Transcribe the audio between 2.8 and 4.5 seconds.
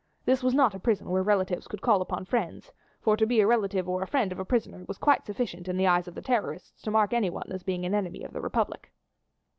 for to be a relative or friend of a